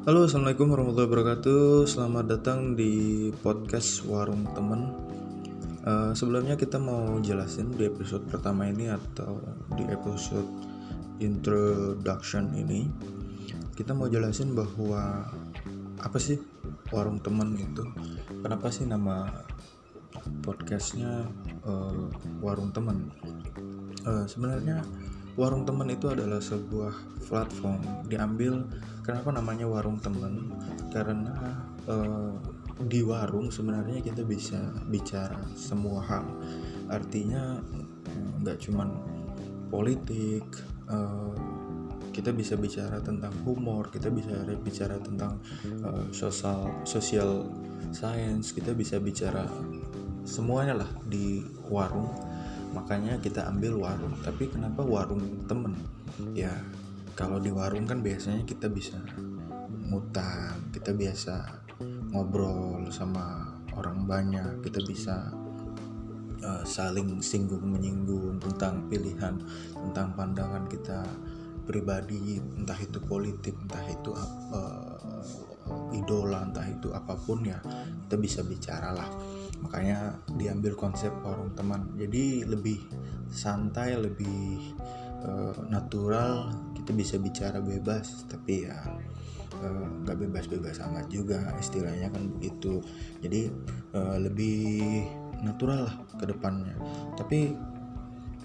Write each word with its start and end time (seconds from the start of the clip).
Halo, 0.00 0.24
assalamualaikum 0.24 0.72
warahmatullahi 0.72 1.12
wabarakatuh. 1.12 1.84
Selamat 1.84 2.24
datang 2.24 2.72
di 2.72 3.28
podcast 3.44 4.00
Warung 4.08 4.48
Temen. 4.56 4.96
Uh, 5.84 6.16
sebelumnya 6.16 6.56
kita 6.56 6.80
mau 6.80 7.20
jelasin 7.20 7.68
di 7.76 7.84
episode 7.84 8.24
pertama 8.32 8.64
ini 8.64 8.88
atau 8.88 9.36
di 9.76 9.84
episode 9.92 10.48
introduction 11.20 12.48
ini, 12.56 12.88
kita 13.76 13.92
mau 13.92 14.08
jelasin 14.08 14.56
bahwa 14.56 15.28
apa 16.00 16.16
sih 16.16 16.40
warung 16.88 17.20
temen 17.20 17.60
itu? 17.60 17.84
Kenapa 18.40 18.72
sih 18.72 18.88
nama 18.88 19.28
podcastnya 20.40 21.28
uh, 21.68 22.08
Warung 22.40 22.72
Temen? 22.72 23.12
Uh, 24.08 24.24
sebenarnya 24.24 24.80
warung 25.40 25.64
teman 25.64 25.88
itu 25.88 26.12
adalah 26.12 26.36
sebuah 26.36 26.92
platform. 27.24 27.80
Diambil 28.04 28.60
kenapa 29.00 29.32
namanya 29.32 29.64
warung 29.64 29.96
teman 29.96 30.52
karena 30.92 31.56
uh, 31.88 32.36
di 32.84 33.00
warung 33.00 33.48
sebenarnya 33.48 34.04
kita 34.04 34.20
bisa 34.20 34.60
bicara 34.92 35.40
semua 35.56 36.04
hal. 36.04 36.28
Artinya 36.92 37.56
eh, 38.12 38.28
nggak 38.44 38.68
cuman 38.68 38.88
politik 39.72 40.44
uh, 40.92 41.32
kita 42.12 42.36
bisa 42.36 42.58
bicara 42.58 42.98
tentang 43.00 43.32
humor 43.46 43.88
kita 43.88 44.10
bisa 44.10 44.44
bicara 44.60 44.98
tentang 44.98 45.38
uh, 45.86 46.04
sosial 46.10 46.68
sosial 46.82 47.46
science 47.94 48.50
kita 48.50 48.74
bisa 48.74 48.98
bicara 48.98 49.46
semuanya 50.26 50.84
lah 50.84 50.90
di 51.06 51.40
warung 51.70 52.10
makanya 52.70 53.18
kita 53.18 53.46
ambil 53.50 53.78
warung. 53.78 54.14
Tapi 54.22 54.50
kenapa 54.50 54.82
warung 54.82 55.46
temen? 55.46 55.74
Ya 56.34 56.52
kalau 57.20 57.36
di 57.36 57.52
warung 57.52 57.84
kan 57.84 58.00
biasanya 58.00 58.48
kita 58.48 58.72
bisa 58.72 58.96
ngutang 59.90 60.70
kita 60.72 60.94
biasa 60.94 61.34
ngobrol 62.14 62.88
sama 62.88 63.50
orang 63.74 64.06
banyak 64.06 64.62
kita 64.64 64.80
bisa 64.86 65.28
uh, 66.40 66.64
saling 66.64 67.20
singgung 67.20 67.66
menyinggung 67.66 68.38
tentang 68.40 68.86
pilihan 68.88 69.36
tentang 69.74 70.16
pandangan 70.16 70.64
kita 70.70 71.04
pribadi 71.68 72.40
entah 72.40 72.78
itu 72.80 72.98
politik 73.04 73.52
entah 73.68 73.84
itu 73.90 74.10
uh, 74.16 74.79
idola 76.10 76.42
entah 76.42 76.66
itu 76.66 76.90
apa 76.90 77.14
pun 77.14 77.46
ya 77.46 77.62
kita 78.10 78.18
bisa 78.18 78.42
bicara 78.42 78.90
lah. 78.90 79.06
Makanya 79.62 80.18
diambil 80.34 80.74
konsep 80.74 81.14
warung 81.22 81.54
teman. 81.54 81.94
Jadi 81.94 82.42
lebih 82.42 82.82
santai 83.30 83.94
lebih 83.94 84.74
uh, 85.22 85.54
natural 85.70 86.50
kita 86.74 86.90
bisa 86.90 87.14
bicara 87.22 87.62
bebas. 87.62 88.26
Tapi 88.26 88.66
ya 88.66 88.74
eh, 89.62 89.86
nggak 90.02 90.16
uh, 90.18 90.20
bebas-bebas 90.26 90.82
amat 90.90 91.06
juga 91.06 91.54
istilahnya 91.62 92.10
kan 92.10 92.26
begitu. 92.26 92.82
Jadi 93.22 93.46
uh, 93.94 94.18
lebih 94.18 95.06
natural 95.46 95.86
lah 95.86 95.96
ke 96.18 96.26
depannya. 96.26 96.74
Tapi 97.14 97.54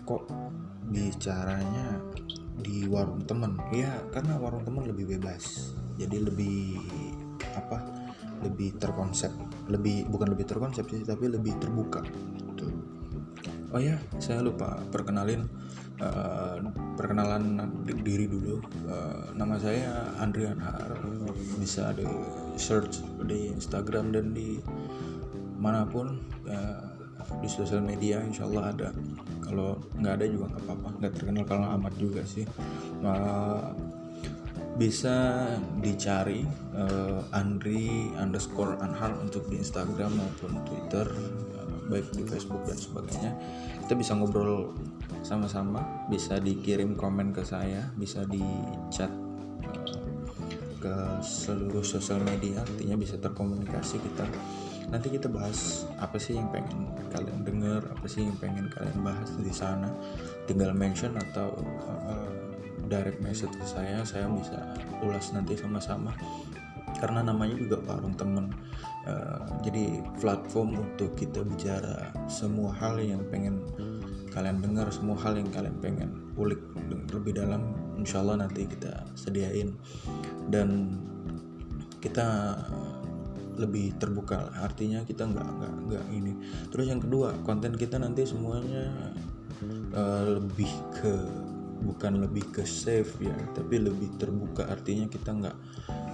kok 0.06 0.30
bicaranya 0.86 1.98
di 2.62 2.86
warung 2.86 3.26
teman? 3.26 3.58
Ya 3.74 3.98
karena 4.14 4.38
warung 4.38 4.62
teman 4.62 4.86
lebih 4.86 5.18
bebas. 5.18 5.74
Jadi 5.96 6.18
lebih 6.20 6.84
apa 7.56 7.78
lebih 8.44 8.76
terkonsep 8.78 9.32
lebih 9.72 10.06
bukan 10.12 10.36
lebih 10.36 10.46
terkonsep 10.46 10.86
sih 10.92 11.02
tapi 11.08 11.32
lebih 11.32 11.56
terbuka 11.58 12.04
gitu. 12.52 12.68
oh 13.74 13.82
ya 13.82 13.98
saya 14.20 14.44
lupa 14.44 14.80
perkenalin 14.92 15.48
uh, 16.02 16.58
perkenalan 16.96 17.72
diri 18.04 18.28
dulu. 18.28 18.60
Uh, 18.88 19.32
nama 19.36 19.56
saya 19.60 20.12
Andrian 20.20 20.60
Har. 20.60 20.96
Bisa 21.60 21.96
di 21.96 22.08
search 22.60 23.04
di 23.28 23.52
Instagram 23.52 24.12
dan 24.16 24.36
di 24.36 24.60
mana 25.60 25.88
pun 25.88 26.20
uh, 26.48 26.84
di 27.42 27.50
sosial 27.50 27.82
media 27.82 28.22
insya 28.22 28.48
Allah 28.48 28.64
ada. 28.72 28.90
Kalau 29.44 29.80
nggak 30.00 30.14
ada 30.22 30.26
juga 30.28 30.46
nggak 30.56 30.64
apa-apa. 30.68 30.90
Nggak 31.02 31.14
terkenal 31.16 31.44
kalau 31.48 31.68
amat 31.80 31.94
juga 31.96 32.22
sih. 32.28 32.46
Uh, 33.04 33.72
bisa 34.76 35.48
dicari 35.80 36.44
uh, 36.76 37.24
Andri 37.32 38.12
underscore 38.20 38.76
Anhar 38.84 39.16
untuk 39.24 39.48
di 39.48 39.64
Instagram 39.64 40.20
maupun 40.20 40.60
Twitter 40.68 41.08
uh, 41.56 41.80
baik 41.88 42.12
di 42.12 42.28
Facebook 42.28 42.68
dan 42.68 42.76
sebagainya. 42.76 43.32
Kita 43.88 43.96
bisa 43.96 44.20
ngobrol 44.20 44.76
sama-sama 45.24 45.80
bisa 46.12 46.38
dikirim 46.44 46.94
komen 47.00 47.32
ke 47.32 47.42
saya 47.48 47.88
bisa 47.96 48.28
di 48.28 48.44
chat 48.92 49.10
uh, 49.10 49.96
ke 50.84 50.96
seluruh 51.24 51.82
sosial 51.82 52.20
media 52.28 52.60
artinya 52.60 53.00
bisa 53.00 53.16
terkomunikasi 53.16 53.96
kita. 54.04 54.28
Nanti 54.92 55.08
kita 55.10 55.32
bahas 55.32 55.88
apa 55.98 56.20
sih 56.20 56.38
yang 56.38 56.52
pengen 56.52 56.94
kalian 57.10 57.42
dengar 57.42 57.82
apa 57.90 58.06
sih 58.06 58.28
yang 58.28 58.38
pengen 58.38 58.68
kalian 58.70 59.00
bahas 59.02 59.32
di 59.40 59.50
sana. 59.56 59.88
Tinggal 60.46 60.76
mention 60.76 61.16
atau 61.16 61.58
uh, 61.88 62.55
direct 62.88 63.20
message 63.22 63.54
ke 63.54 63.66
saya 63.66 64.02
saya 64.08 64.30
bisa 64.30 64.58
ulas 65.02 65.34
nanti 65.34 65.58
sama-sama. 65.58 66.14
Karena 66.96 67.26
namanya 67.26 67.60
juga 67.60 67.82
warung 67.84 68.16
temen. 68.16 68.56
Uh, 69.06 69.38
jadi 69.62 70.02
platform 70.18 70.82
untuk 70.82 71.14
kita 71.14 71.46
bicara 71.46 72.10
semua 72.26 72.74
hal 72.74 72.98
yang 72.98 73.22
pengen 73.30 73.62
kalian 74.34 74.58
dengar 74.64 74.90
semua 74.90 75.14
hal 75.22 75.38
yang 75.38 75.46
kalian 75.54 75.78
pengen 75.78 76.10
ulik 76.34 76.58
lebih 77.14 77.38
dalam 77.38 77.78
insya 78.00 78.24
Allah 78.26 78.48
nanti 78.48 78.66
kita 78.66 79.06
sediain. 79.14 79.76
Dan 80.50 80.98
kita 82.00 82.58
lebih 83.56 83.96
terbuka 83.96 84.52
artinya 84.60 85.02
kita 85.08 85.26
nggak 85.26 85.48
nggak 85.48 85.74
nggak 85.90 86.06
ini. 86.12 86.34
Terus 86.72 86.86
yang 86.92 87.02
kedua 87.04 87.36
konten 87.48 87.76
kita 87.76 88.00
nanti 88.00 88.28
semuanya 88.28 89.12
uh, 89.96 90.24
lebih 90.40 90.70
ke 90.96 91.16
bukan 91.86 92.18
lebih 92.26 92.50
ke 92.50 92.66
safe 92.66 93.22
ya 93.22 93.36
tapi 93.54 93.78
lebih 93.78 94.18
terbuka. 94.18 94.66
Artinya 94.66 95.06
kita 95.06 95.30
nggak 95.32 95.58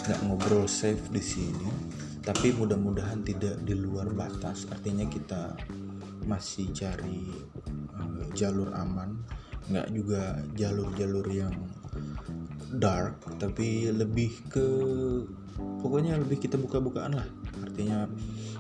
nggak 0.06 0.20
ngobrol 0.28 0.68
safe 0.68 1.08
di 1.08 1.24
sini 1.24 1.70
tapi 2.22 2.54
mudah-mudahan 2.54 3.24
tidak 3.24 3.64
di 3.64 3.74
luar 3.74 4.12
batas. 4.12 4.68
Artinya 4.70 5.08
kita 5.08 5.56
masih 6.28 6.70
cari 6.76 7.26
uh, 7.98 8.30
jalur 8.38 8.70
aman 8.78 9.18
nggak 9.72 9.88
juga 9.96 10.38
jalur-jalur 10.54 11.26
yang 11.32 11.56
dark 12.76 13.20
tapi 13.40 13.92
lebih 13.92 14.32
ke 14.48 14.68
pokoknya 15.82 16.20
lebih 16.20 16.40
kita 16.44 16.60
buka-bukaan 16.60 17.16
lah. 17.16 17.28
Artinya 17.64 18.08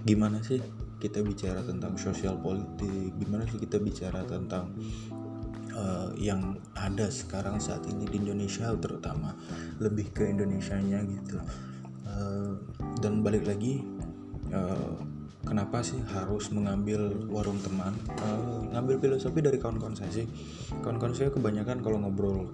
gimana 0.03 0.41
sih 0.43 0.59
kita 1.01 1.25
bicara 1.25 1.65
tentang 1.65 1.97
sosial 1.97 2.37
politik? 2.37 3.15
Gimana 3.17 3.47
sih 3.49 3.57
kita 3.57 3.81
bicara 3.81 4.21
tentang 4.27 4.69
uh, 5.75 6.09
yang 6.19 6.57
ada 6.77 7.07
sekarang 7.07 7.59
saat 7.59 7.83
ini 7.87 8.07
di 8.07 8.21
Indonesia 8.21 8.71
terutama 8.77 9.35
lebih 9.79 10.11
ke 10.11 10.27
Indonesianya 10.27 11.03
gitu. 11.07 11.37
Uh, 12.07 12.59
dan 12.99 13.23
balik 13.23 13.47
lagi 13.47 13.81
uh, 14.51 14.99
kenapa 15.47 15.81
sih 15.81 15.99
harus 16.11 16.51
mengambil 16.51 17.11
warung 17.31 17.57
teman? 17.63 17.95
Uh, 18.21 18.67
ngambil 18.75 18.99
filosofi 18.99 19.39
dari 19.41 19.57
kawan-kawan 19.57 19.95
saya 19.95 20.11
sih. 20.11 20.27
Kawan-kawan 20.83 21.15
saya 21.15 21.29
kebanyakan 21.31 21.81
kalau 21.81 21.97
ngobrol 22.03 22.51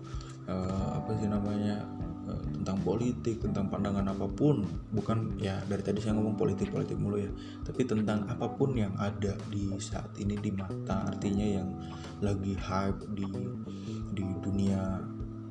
uh, 0.48 0.90
apa 0.98 1.12
sih 1.20 1.28
namanya 1.28 1.84
tentang 2.28 2.84
politik 2.84 3.40
tentang 3.40 3.72
pandangan 3.72 4.12
apa 4.12 4.28
pun 4.28 4.68
bukan 4.92 5.40
ya 5.40 5.64
dari 5.72 5.80
tadi 5.80 6.04
saya 6.04 6.20
ngomong 6.20 6.36
politik 6.36 6.68
politik 6.72 7.00
mulu 7.00 7.16
ya. 7.22 7.32
Tapi 7.64 7.88
tentang 7.88 8.28
apa 8.28 8.52
pun 8.52 8.76
yang 8.76 8.92
ada 9.00 9.40
di 9.48 9.72
saat 9.80 10.12
ini 10.20 10.36
di 10.36 10.52
mata 10.52 11.08
artinya 11.08 11.48
yang 11.48 11.70
lagi 12.20 12.60
hype 12.60 13.08
di 13.16 13.28
di 14.12 14.26
dunia 14.44 15.00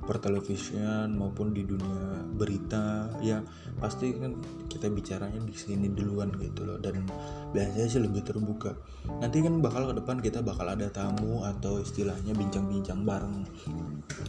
pertelevisian 0.06 1.18
maupun 1.18 1.50
di 1.50 1.66
dunia 1.66 2.22
berita 2.38 3.10
ya 3.18 3.42
pasti 3.82 4.14
kan 4.14 4.38
kita 4.70 4.86
bicaranya 4.86 5.42
di 5.42 5.56
sini 5.56 5.88
duluan 5.88 6.30
gitu 6.36 6.68
loh. 6.68 6.76
Dan 6.76 7.08
biasanya 7.56 7.88
sih 7.88 8.02
lebih 8.04 8.28
terbuka. 8.28 8.76
Nanti 9.24 9.40
kan 9.40 9.64
bakal 9.64 9.88
ke 9.88 9.94
depan 10.04 10.20
kita 10.20 10.44
bakal 10.44 10.68
ada 10.68 10.92
tamu 10.92 11.42
atau 11.42 11.80
istilahnya 11.80 12.36
bincang-bincang 12.36 13.08
bareng 13.08 13.48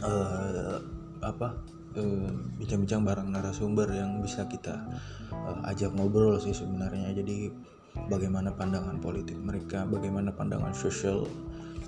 uh, 0.02 0.80
apa 1.18 1.52
Eh, 1.58 1.77
bincang-bincang 2.58 3.02
bareng 3.06 3.28
narasumber 3.32 3.88
yang 3.92 4.18
bisa 4.20 4.44
kita 4.50 4.86
uh, 5.32 5.70
ajak 5.70 5.94
ngobrol 5.94 6.36
sih 6.40 6.52
sebenarnya. 6.54 7.14
Jadi 7.14 7.50
bagaimana 8.06 8.54
pandangan 8.54 9.02
politik 9.02 9.34
mereka 9.38 9.82
bagaimana 9.88 10.30
pandangan 10.30 10.70
sosial 10.70 11.26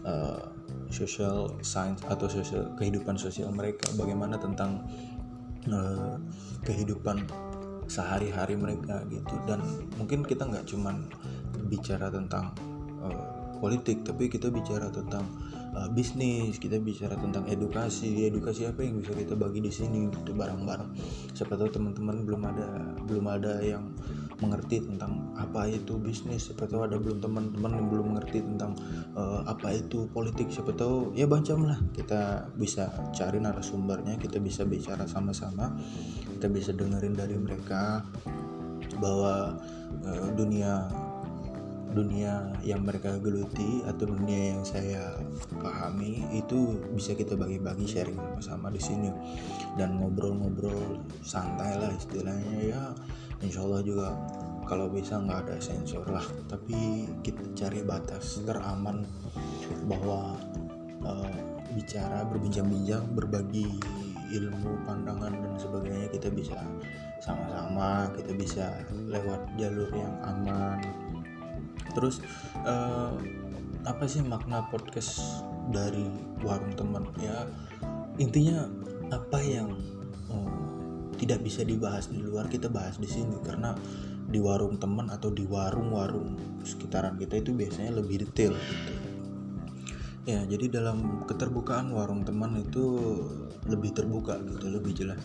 uh, 0.03 0.51
social 0.91 1.55
science 1.63 2.03
atau 2.11 2.27
sosial 2.27 2.71
kehidupan 2.75 3.15
sosial 3.15 3.55
mereka 3.55 3.87
bagaimana 3.95 4.35
tentang 4.41 4.83
uh, 5.71 6.19
kehidupan 6.67 7.27
sehari-hari 7.91 8.55
mereka 8.55 9.03
gitu. 9.11 9.35
Dan 9.47 9.63
mungkin 9.99 10.23
kita 10.23 10.47
nggak 10.47 10.67
cuman 10.71 11.07
bicara 11.67 12.11
tentang 12.11 12.55
uh, 13.03 13.51
politik 13.59 14.03
tapi 14.07 14.31
kita 14.31 14.49
bicara 14.49 14.89
tentang 14.89 15.27
uh, 15.75 15.89
bisnis. 15.91 16.59
Kita 16.59 16.79
bicara 16.79 17.15
tentang 17.19 17.47
edukasi. 17.47 18.27
Edukasi 18.27 18.67
apa 18.67 18.83
yang 18.83 19.03
bisa 19.03 19.15
kita 19.15 19.35
bagi 19.35 19.63
di 19.63 19.73
sini 19.73 20.11
gitu 20.11 20.33
bareng-bareng. 20.35 20.91
Siapa 21.35 21.55
tahu 21.55 21.69
teman-teman 21.71 22.27
belum 22.27 22.43
ada 22.47 22.69
belum 23.07 23.27
ada 23.27 23.63
yang 23.63 23.95
mengerti 24.41 24.81
tentang 24.83 25.35
apa 25.37 25.69
itu 25.69 26.01
bisnis. 26.01 26.51
Siapa 26.51 26.67
tahu 26.67 26.87
ada 26.89 26.97
belum 26.97 27.21
teman-teman 27.21 27.73
yang 27.77 27.87
belum 27.93 28.07
mengerti 28.17 28.41
tentang 28.43 28.73
uh, 29.15 29.45
apa 29.47 29.77
itu 29.77 30.09
politik. 30.11 30.49
Siapa 30.49 30.73
tahu 30.75 31.13
ya 31.15 31.29
bancam 31.29 31.69
lah. 31.69 31.79
Kita 31.93 32.51
bisa 32.57 32.91
cari 33.13 33.39
narasumbernya 33.39 34.17
kita 34.17 34.41
bisa 34.41 34.65
bicara 34.65 35.05
sama-sama. 35.05 35.77
Kita 36.27 36.49
bisa 36.49 36.73
dengerin 36.73 37.15
dari 37.15 37.37
mereka 37.37 38.05
bahwa 39.01 39.57
uh, 40.05 40.29
dunia 40.37 40.89
dunia 41.91 42.55
yang 42.63 42.87
mereka 42.87 43.19
geluti 43.19 43.83
atau 43.87 44.11
dunia 44.11 44.55
yang 44.55 44.63
saya 44.63 45.19
pahami 45.59 46.23
itu 46.31 46.79
bisa 46.95 47.15
kita 47.19 47.35
bagi-bagi 47.35 47.87
sharing 47.87 48.17
sama-sama 48.17 48.71
di 48.71 48.81
sini. 48.81 49.11
Dan 49.75 49.99
ngobrol-ngobrol 49.99 51.03
santai 51.23 51.77
lah 51.79 51.91
istilahnya 51.95 52.59
ya. 52.63 52.83
Insya 53.41 53.65
Allah 53.65 53.83
juga 53.83 54.09
kalau 54.69 54.87
bisa 54.87 55.19
nggak 55.19 55.51
ada 55.51 55.57
sensor 55.59 56.07
lah. 56.07 56.25
Tapi 56.47 57.11
kita 57.27 57.43
cari 57.59 57.83
batas 57.83 58.41
teraman 58.47 59.03
bahwa 59.91 60.39
uh, 61.03 61.35
bicara 61.75 62.27
berbincang-bincang 62.27 63.07
berbagi 63.15 63.67
ilmu 64.31 64.87
pandangan 64.87 65.35
dan 65.35 65.55
sebagainya 65.59 66.07
kita 66.15 66.31
bisa 66.31 66.59
sama-sama 67.21 68.09
kita 68.15 68.33
bisa 68.33 68.67
lewat 69.11 69.43
jalur 69.59 69.91
yang 69.93 70.15
aman 70.25 70.79
terus 71.93 72.23
uh, 72.67 73.15
apa 73.87 74.05
sih 74.05 74.21
makna 74.21 74.67
podcast 74.69 75.45
dari 75.71 76.05
warung 76.45 76.75
teman 76.77 77.05
ya 77.21 77.49
intinya 78.21 78.69
apa 79.11 79.39
yang 79.41 79.73
uh, 80.31 80.71
tidak 81.21 81.45
bisa 81.45 81.61
dibahas 81.69 82.09
di 82.09 82.25
luar 82.25 82.49
kita 82.49 82.73
bahas 82.73 82.97
di 82.97 83.05
sini. 83.05 83.37
Karena 83.45 83.77
di 84.25 84.41
warung 84.41 84.81
teman 84.81 85.13
atau 85.13 85.29
di 85.29 85.45
warung-warung 85.45 86.63
sekitaran 86.65 87.21
kita 87.21 87.45
itu 87.45 87.53
biasanya 87.53 88.01
lebih 88.01 88.25
detail 88.25 88.57
gitu. 88.57 88.93
Ya 90.25 90.41
jadi 90.47 90.81
dalam 90.81 91.27
keterbukaan 91.29 91.93
warung 91.93 92.23
teman 92.25 92.57
itu 92.63 92.85
lebih 93.69 93.93
terbuka 93.93 94.41
gitu 94.49 94.73
lebih 94.73 94.97
jelas. 94.97 95.21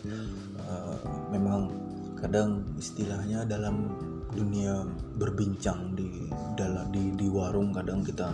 Uh, 0.68 1.00
memang 1.32 1.72
kadang 2.20 2.66
istilahnya 2.76 3.48
dalam 3.48 3.96
dunia 4.34 4.82
berbincang 5.20 5.94
di 5.94 6.32
dalam 6.58 6.90
di 6.90 7.14
di 7.14 7.28
warung 7.30 7.76
kadang 7.76 8.02
kita 8.02 8.34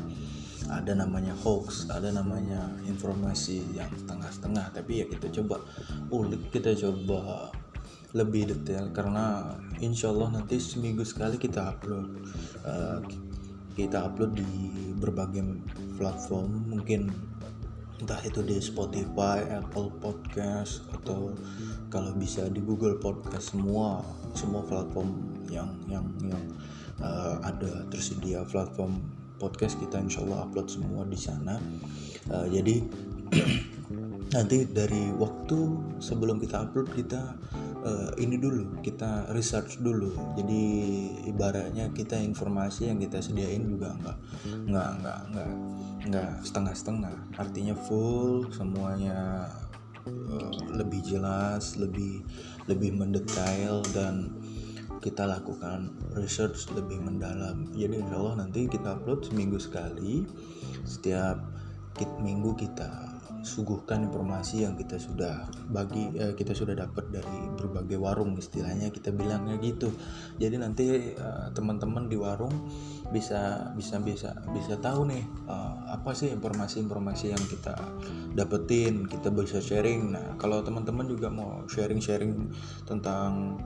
ada 0.71 0.93
namanya 0.95 1.35
hoax, 1.41 1.89
ada 1.91 2.13
namanya 2.13 2.69
informasi 2.87 3.65
yang 3.75 3.89
setengah-setengah, 3.91 4.71
tapi 4.71 5.03
ya 5.03 5.05
kita 5.09 5.27
coba 5.41 5.59
ulik, 6.13 6.53
kita 6.53 6.77
coba 6.77 7.51
lebih 8.11 8.51
detail 8.51 8.91
karena 8.91 9.55
insya 9.79 10.11
Allah 10.11 10.39
nanti 10.39 10.59
seminggu 10.59 11.07
sekali 11.07 11.39
kita 11.39 11.75
upload 11.75 12.07
uh, 12.67 12.99
kita 13.71 14.03
upload 14.03 14.35
di 14.35 14.51
berbagai 14.99 15.63
platform 15.95 16.75
mungkin 16.75 17.07
entah 18.03 18.19
itu 18.25 18.43
di 18.43 18.57
Spotify, 18.59 19.45
Apple 19.47 19.93
Podcast 20.03 20.83
atau 20.91 21.31
kalau 21.87 22.11
bisa 22.17 22.51
di 22.51 22.59
Google 22.59 22.99
Podcast 22.99 23.55
semua 23.55 24.03
semua 24.35 24.65
platform 24.67 25.30
yang 25.51 25.69
yang 25.91 26.07
yang 26.23 26.43
uh, 27.03 27.37
ada. 27.43 27.83
Tersedia 27.91 28.47
platform 28.47 29.03
podcast 29.41 29.77
kita 29.81 29.99
insya 29.99 30.23
Allah 30.23 30.47
upload 30.47 30.71
semua 30.71 31.03
di 31.05 31.19
sana. 31.19 31.59
Uh, 32.31 32.47
jadi 32.47 32.81
nanti 34.35 34.63
dari 34.63 35.11
waktu 35.19 35.59
sebelum 35.99 36.39
kita 36.39 36.63
upload 36.63 36.87
kita 36.95 37.35
uh, 37.83 38.11
ini 38.15 38.39
dulu 38.39 38.79
kita 38.79 39.27
research 39.35 39.81
dulu. 39.81 40.15
Jadi 40.39 40.63
ibaratnya 41.27 41.91
kita 41.91 42.15
informasi 42.21 42.87
yang 42.93 43.01
kita 43.01 43.19
sediain 43.19 43.65
juga 43.65 43.97
nggak 43.97 44.17
nggak 44.71 44.89
nggak 45.01 45.19
nggak 45.33 45.49
nggak 46.07 46.31
setengah-setengah. 46.45 47.15
Artinya 47.35 47.75
full 47.75 48.47
semuanya 48.53 49.49
uh, 50.07 50.51
lebih 50.71 51.01
jelas 51.03 51.75
lebih 51.75 52.23
lebih 52.69 52.95
mendetail 52.95 53.81
dan 53.91 54.31
kita 55.01 55.25
lakukan 55.25 55.89
research 56.13 56.69
lebih 56.77 57.01
mendalam. 57.01 57.67
Jadi 57.73 57.99
insya 57.99 58.15
Allah 58.21 58.45
nanti 58.45 58.69
kita 58.69 59.01
upload 59.01 59.25
seminggu 59.25 59.57
sekali. 59.57 60.23
Setiap 60.85 61.41
minggu 62.21 62.55
kita 62.55 63.11
suguhkan 63.41 64.05
informasi 64.05 64.69
yang 64.69 64.77
kita 64.77 65.01
sudah 65.01 65.49
bagi 65.73 66.13
eh, 66.13 66.37
kita 66.37 66.53
sudah 66.53 66.77
dapat 66.77 67.09
dari 67.09 67.49
berbagai 67.57 67.97
warung 67.97 68.37
istilahnya 68.37 68.93
kita 68.93 69.09
bilangnya 69.09 69.57
gitu. 69.57 69.89
Jadi 70.37 70.55
nanti 70.61 70.85
eh, 71.17 71.47
teman-teman 71.57 72.05
di 72.05 72.17
warung 72.21 72.53
bisa 73.09 73.73
bisa 73.73 73.97
bisa 73.99 74.37
bisa 74.53 74.77
tahu 74.77 75.09
nih 75.09 75.25
eh, 75.49 75.73
apa 75.89 76.13
sih 76.13 76.29
informasi-informasi 76.29 77.33
yang 77.33 77.43
kita 77.49 77.73
dapetin 78.37 79.09
kita 79.09 79.33
bisa 79.33 79.57
sharing. 79.57 80.13
Nah 80.13 80.37
kalau 80.37 80.61
teman-teman 80.61 81.09
juga 81.09 81.33
mau 81.33 81.65
sharing-sharing 81.65 82.53
tentang 82.85 83.57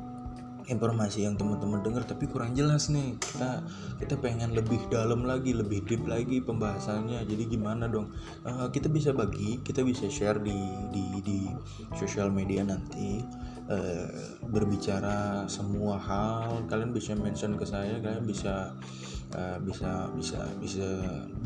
informasi 0.68 1.26
yang 1.26 1.38
teman-teman 1.38 1.82
dengar 1.86 2.04
tapi 2.06 2.26
kurang 2.30 2.54
jelas 2.58 2.90
nih. 2.90 3.18
Kita 3.20 3.64
kita 4.02 4.16
pengen 4.20 4.54
lebih 4.54 4.80
dalam 4.90 5.24
lagi 5.24 5.54
lebih 5.54 5.86
deep 5.86 6.04
lagi 6.06 6.42
pembahasannya. 6.42 7.24
Jadi 7.26 7.44
gimana 7.50 7.86
dong? 7.90 8.14
Uh, 8.46 8.70
kita 8.70 8.90
bisa 8.90 9.14
bagi 9.14 9.62
kita 9.62 9.86
bisa 9.86 10.10
share 10.10 10.42
di 10.42 10.58
di 10.92 11.06
di 11.22 11.40
sosial 11.98 12.30
media 12.30 12.66
nanti. 12.66 13.22
Uh, 13.66 14.38
berbicara 14.46 15.50
semua 15.50 15.98
hal. 15.98 16.70
Kalian 16.70 16.94
bisa 16.94 17.18
mention 17.18 17.58
ke 17.58 17.66
saya 17.66 17.98
kalian 17.98 18.22
bisa 18.22 18.78
uh, 19.34 19.58
bisa 19.58 20.06
bisa 20.14 20.46
bisa 20.62 20.86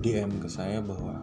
DM 0.04 0.44
ke 0.44 0.52
saya 0.52 0.84
bahwa 0.84 1.16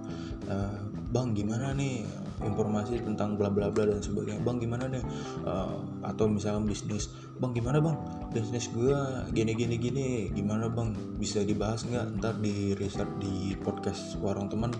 uh, 0.49 0.81
bang 1.13 1.37
gimana 1.37 1.77
nih 1.77 2.09
informasi 2.45 3.01
tentang 3.01 3.41
bla 3.41 3.49
bla 3.49 3.73
bla 3.73 3.89
dan 3.89 4.01
sebagainya. 4.03 4.43
Bang 4.45 4.61
gimana 4.61 4.91
nih? 4.91 5.05
Uh, 5.47 5.81
atau 6.05 6.29
misalnya 6.29 6.65
bisnis. 6.67 7.09
Bang 7.41 7.57
gimana 7.57 7.81
bang? 7.81 7.97
Bisnis 8.33 8.69
gue 8.73 8.97
gini 9.33 9.53
gini 9.57 9.77
gini. 9.81 10.09
Gimana 10.33 10.69
bang? 10.69 10.93
Bisa 11.17 11.45
dibahas 11.45 11.85
nggak? 11.89 12.21
Ntar 12.21 12.35
di 12.41 12.77
riset 12.77 13.09
di 13.21 13.57
podcast 13.61 14.21
warung 14.21 14.49
teman. 14.53 14.73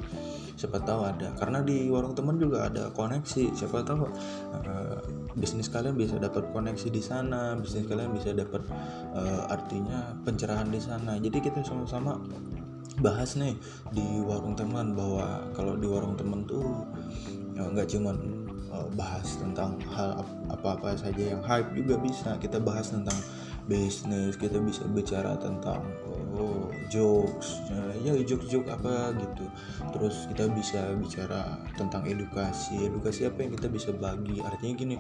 Siapa 0.57 0.81
tahu 0.81 1.05
ada. 1.05 1.33
Karena 1.37 1.61
di 1.61 1.89
warung 1.93 2.17
teman 2.17 2.41
juga 2.41 2.69
ada 2.69 2.89
koneksi. 2.93 3.53
Siapa 3.53 3.85
tahu 3.85 4.09
uh, 4.57 4.99
bisnis 5.37 5.69
kalian 5.69 5.97
bisa 5.97 6.17
dapat 6.17 6.49
koneksi 6.53 6.89
di 6.89 7.03
sana. 7.05 7.57
Bisnis 7.61 7.85
kalian 7.85 8.13
bisa 8.17 8.33
dapat 8.33 8.65
uh, 9.13 9.49
artinya 9.53 10.17
pencerahan 10.25 10.69
di 10.73 10.81
sana. 10.81 11.21
Jadi 11.21 11.39
kita 11.45 11.61
sama-sama 11.61 12.17
bahas 13.05 13.37
nih 13.37 13.53
di 13.93 14.25
warung 14.25 14.57
teman 14.57 14.97
bahwa 14.97 15.45
kalau 15.53 15.77
di 15.77 15.85
warung 15.85 16.17
teman 16.17 16.49
tuh 16.49 16.65
nggak 17.57 17.89
cuma 17.89 18.13
uh, 18.73 18.89
bahas 18.93 19.41
tentang 19.41 19.81
hal 19.89 20.21
apa-apa 20.53 20.97
saja 20.99 21.37
yang 21.37 21.41
hype 21.41 21.73
juga 21.73 21.97
bisa. 21.97 22.37
Kita 22.37 22.61
bahas 22.61 22.93
tentang 22.93 23.17
bisnis 23.67 24.39
kita 24.39 24.63
bisa 24.63 24.87
bicara 24.87 25.35
tentang 25.43 25.83
oh 26.39 26.71
jokes 26.87 27.67
ya, 27.67 28.15
ya 28.15 28.23
jokes-jokes 28.23 28.71
apa 28.71 29.11
gitu. 29.19 29.45
Terus 29.91 30.31
kita 30.31 30.47
bisa 30.55 30.81
bicara 30.95 31.59
tentang 31.75 32.07
edukasi 32.07 32.87
edukasi 32.87 33.27
apa 33.27 33.43
yang 33.43 33.53
kita 33.59 33.67
bisa 33.67 33.91
bagi. 33.91 34.39
Artinya 34.39 34.75
gini 34.79 34.97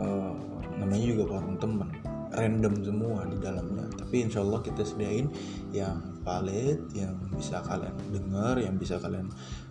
uh, 0.00 0.32
namanya 0.80 1.04
juga 1.04 1.36
warung 1.36 1.60
teman 1.60 1.92
random 2.32 2.74
semua 2.80 3.28
di 3.28 3.36
dalamnya. 3.36 3.84
Tapi 4.00 4.16
insya 4.24 4.40
Allah 4.40 4.60
kita 4.64 4.80
sediain 4.80 5.28
yang 5.76 6.00
valid 6.24 6.80
yang 6.96 7.16
bisa 7.36 7.60
kalian 7.64 7.96
dengar 8.12 8.56
yang 8.60 8.76
bisa 8.80 8.96
kalian 8.96 9.28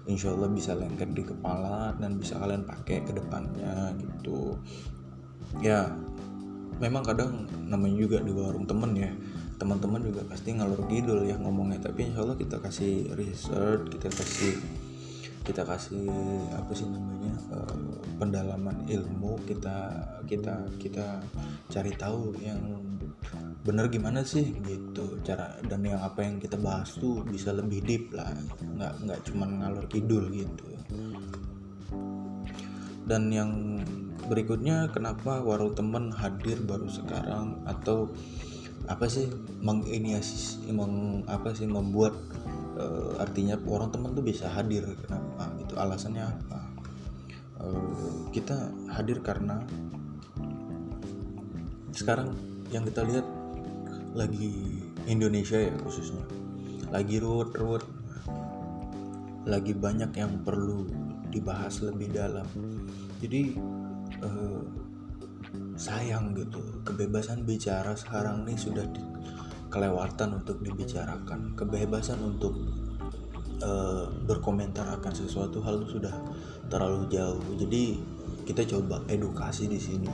insya 0.09 0.33
Allah 0.33 0.49
bisa 0.49 0.73
lengket 0.73 1.13
di 1.13 1.21
kepala 1.21 1.93
dan 2.01 2.17
bisa 2.17 2.41
kalian 2.41 2.65
pakai 2.65 3.05
ke 3.05 3.13
depannya 3.13 3.93
gitu. 4.01 4.57
Ya 5.61 5.93
memang 6.81 7.05
kadang 7.05 7.45
namanya 7.69 7.97
juga 8.01 8.17
di 8.25 8.33
warung 8.33 8.65
temen 8.65 8.97
ya 8.97 9.11
teman-teman 9.59 9.99
juga 9.99 10.23
pasti 10.23 10.55
ngalur 10.55 10.81
gidul 10.89 11.21
ya 11.29 11.37
ngomongnya. 11.37 11.77
Tapi 11.85 12.09
insya 12.09 12.25
Allah 12.25 12.35
kita 12.35 12.57
kasih 12.57 13.13
research 13.13 13.93
kita 13.93 14.09
kasih 14.09 14.57
kita 15.45 15.65
kasih 15.65 16.05
apa 16.53 16.71
sih 16.77 16.85
namanya 16.85 17.33
uh, 17.49 17.73
pendalaman 18.21 18.85
ilmu 18.85 19.33
kita 19.49 19.97
kita 20.29 20.61
kita 20.77 21.17
cari 21.73 21.89
tahu 21.97 22.37
yang 22.37 22.59
bener 23.59 23.91
gimana 23.91 24.23
sih 24.23 24.55
gitu 24.63 25.19
cara 25.19 25.59
dan 25.67 25.83
yang 25.83 25.99
apa 25.99 26.23
yang 26.23 26.39
kita 26.39 26.55
bahas 26.55 26.95
tuh 26.95 27.27
bisa 27.27 27.51
lebih 27.51 27.83
deep 27.83 28.15
lah 28.15 28.31
nggak 28.63 28.93
nggak 29.03 29.19
cuma 29.27 29.45
ngalur 29.45 29.85
kidul 29.91 30.31
gitu. 30.31 30.65
Dan 33.09 33.33
yang 33.33 33.81
berikutnya 34.29 34.85
kenapa 34.93 35.41
warung 35.41 35.73
temen 35.73 36.13
hadir 36.13 36.61
baru 36.61 36.85
sekarang? 36.85 37.57
Atau 37.65 38.13
apa 38.85 39.09
sih 39.09 39.25
menginisiasi 39.65 40.69
meng, 40.69 41.25
apa 41.25 41.49
sih 41.57 41.65
membuat 41.65 42.13
uh, 42.77 43.17
artinya 43.17 43.57
orang 43.65 43.89
teman 43.89 44.13
tuh 44.13 44.21
bisa 44.21 44.45
hadir? 44.45 44.85
Kenapa 45.09 45.49
itu 45.57 45.73
alasannya 45.73 46.21
apa? 46.21 46.59
Uh, 47.57 48.29
kita 48.29 48.69
hadir 48.93 49.25
karena 49.25 49.57
sekarang 51.89 52.37
yang 52.69 52.85
kita 52.85 53.01
lihat 53.09 53.25
lagi 54.13 54.81
Indonesia 55.05 55.57
ya 55.59 55.73
khususnya. 55.81 56.25
Lagi 56.89 57.21
ruwet-ruwet 57.21 57.85
lagi 59.49 59.73
banyak 59.73 60.11
yang 60.13 60.45
perlu 60.45 60.85
dibahas 61.33 61.81
lebih 61.85 62.13
dalam. 62.13 62.45
Jadi 63.21 63.57
uh, 64.21 64.61
sayang 65.79 66.35
gitu 66.35 66.59
kebebasan 66.83 67.47
bicara 67.47 67.95
sekarang 67.95 68.43
ini 68.45 68.59
sudah 68.59 68.85
di, 68.89 69.01
kelewatan 69.73 70.43
untuk 70.43 70.59
dibicarakan. 70.61 71.57
Kebebasan 71.57 72.19
untuk 72.21 72.53
uh, 73.63 74.09
berkomentar 74.25 74.85
akan 74.99 75.13
sesuatu 75.13 75.63
hal 75.63 75.85
sudah 75.87 76.13
terlalu 76.67 77.09
jauh. 77.09 77.41
Jadi 77.57 77.97
kita 78.45 78.65
coba 78.65 79.01
edukasi 79.07 79.69
di 79.69 79.79
sini. 79.79 80.09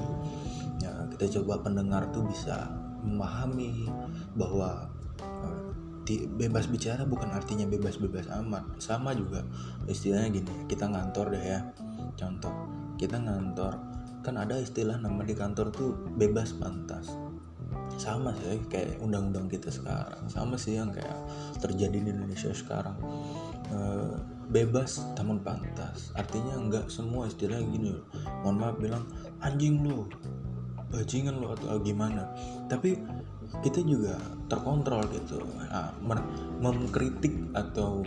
Ya 0.83 1.07
kita 1.15 1.41
coba 1.41 1.63
pendengar 1.63 2.07
tuh 2.11 2.27
bisa 2.27 2.85
memahami 3.05 3.85
bahwa 4.33 4.89
uh, 5.21 5.65
bebas 6.13 6.69
bicara 6.69 7.01
bukan 7.05 7.33
artinya 7.33 7.65
bebas-bebas 7.65 8.29
amat. 8.43 8.65
Sama 8.77 9.17
juga 9.17 9.41
istilahnya 9.89 10.41
gini 10.41 10.51
kita 10.69 10.85
ngantor 10.89 11.33
deh 11.33 11.45
ya. 11.45 11.59
Contoh 12.13 12.53
kita 13.01 13.17
ngantor 13.17 13.74
kan 14.21 14.41
ada 14.41 14.57
istilah 14.57 14.97
nama 14.97 15.21
di 15.21 15.33
kantor 15.38 15.69
tuh 15.74 15.93
bebas 16.17 16.53
pantas. 16.57 17.13
Sama 17.97 18.33
sih 18.38 18.62
kayak 18.69 19.01
undang-undang 19.01 19.50
kita 19.50 19.69
sekarang. 19.69 20.25
Sama 20.29 20.57
sih 20.57 20.77
yang 20.77 20.93
kayak 20.93 21.17
terjadi 21.62 21.97
di 22.01 22.09
Indonesia 22.09 22.50
sekarang. 22.53 22.97
E, 23.69 23.77
bebas 24.50 25.01
namun 25.17 25.41
pantas. 25.41 26.13
Artinya 26.13 26.57
nggak 26.57 26.85
semua 26.89 27.29
istilah 27.29 27.62
gini 27.62 27.93
mohon 28.45 28.62
maaf 28.62 28.77
bilang 28.77 29.05
anjing 29.41 29.81
lo 29.85 30.05
bajingan 30.92 31.42
lo 31.42 31.54
atau 31.56 31.80
gimana. 31.82 32.30
Tapi 32.70 32.98
kita 33.62 33.82
juga 33.86 34.18
terkontrol 34.51 35.06
gitu. 35.13 35.42
Nah, 35.70 35.94
mengkritik 36.60 37.54
atau 37.56 38.04